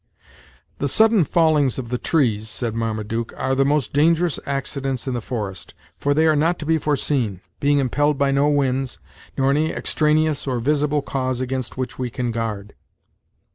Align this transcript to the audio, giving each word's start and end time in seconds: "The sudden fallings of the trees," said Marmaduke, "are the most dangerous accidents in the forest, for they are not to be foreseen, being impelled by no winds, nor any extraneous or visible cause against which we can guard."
"The 0.79 0.87
sudden 0.89 1.23
fallings 1.25 1.77
of 1.77 1.89
the 1.89 1.99
trees," 1.99 2.49
said 2.49 2.73
Marmaduke, 2.73 3.33
"are 3.37 3.53
the 3.53 3.63
most 3.63 3.93
dangerous 3.93 4.39
accidents 4.47 5.07
in 5.07 5.13
the 5.13 5.21
forest, 5.21 5.75
for 5.95 6.15
they 6.15 6.25
are 6.25 6.35
not 6.35 6.57
to 6.57 6.65
be 6.65 6.79
foreseen, 6.79 7.39
being 7.59 7.77
impelled 7.77 8.17
by 8.17 8.31
no 8.31 8.49
winds, 8.49 8.97
nor 9.37 9.51
any 9.51 9.71
extraneous 9.71 10.47
or 10.47 10.57
visible 10.59 11.03
cause 11.03 11.39
against 11.39 11.77
which 11.77 11.99
we 11.99 12.09
can 12.09 12.31
guard." 12.31 12.73